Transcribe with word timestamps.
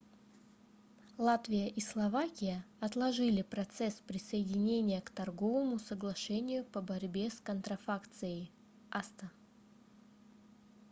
латвия 1.19 1.69
и 1.69 1.79
словакия 1.79 2.65
отложили 2.79 3.43
процесс 3.43 4.01
присоединения 4.07 4.99
к 4.99 5.11
торговому 5.11 5.77
соглашению 5.77 6.65
по 6.65 6.81
борьбе 6.81 7.29
с 7.29 7.39
контрафакцией 7.39 8.51
acta 8.89 9.29